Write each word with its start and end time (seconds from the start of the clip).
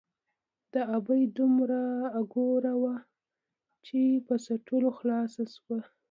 ـ 0.37 0.73
د 0.73 0.75
ابۍ 0.97 1.21
دومره 1.37 1.81
اګوره 2.19 2.73
وه 2.81 2.95
،چې 3.85 3.99
په 4.25 4.33
څټلو 4.43 4.89
خلاصه 4.97 5.43
شوه. 5.55 5.79